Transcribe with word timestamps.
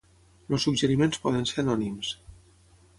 Els 0.57 0.65
suggeriments 0.67 1.21
poden 1.27 1.47
ser 1.53 1.61
anònims. 1.65 2.13